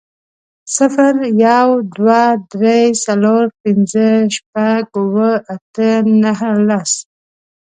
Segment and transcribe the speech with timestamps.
[0.75, 1.13] صفر،
[1.45, 5.89] يو، دوه، درې، څلور، پنځه، شپږ، اووه، اته،
[6.21, 6.91] نهه، لس